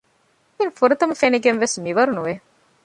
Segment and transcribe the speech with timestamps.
[0.57, 2.33] ޔާސިން ފުރަތަމަ ފެނިގެންވެސް މިވަރުނުވެ